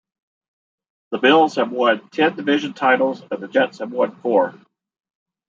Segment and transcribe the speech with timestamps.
[1.11, 4.55] The Bills have won ten division titles, and the Jets have won four.